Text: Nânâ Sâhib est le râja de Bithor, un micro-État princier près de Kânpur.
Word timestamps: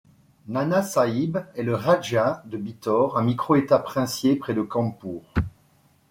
Nânâ 0.47 0.81
Sâhib 0.81 1.37
est 1.53 1.61
le 1.61 1.75
râja 1.75 2.41
de 2.47 2.57
Bithor, 2.57 3.19
un 3.19 3.21
micro-État 3.21 3.77
princier 3.77 4.35
près 4.35 4.55
de 4.55 4.63
Kânpur. 4.63 5.21